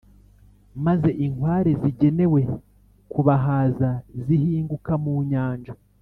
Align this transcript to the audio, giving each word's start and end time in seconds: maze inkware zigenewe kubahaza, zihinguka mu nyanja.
maze 0.85 1.09
inkware 1.25 1.71
zigenewe 1.81 2.41
kubahaza, 3.11 3.89
zihinguka 4.23 4.93
mu 5.03 5.15
nyanja. 5.31 5.73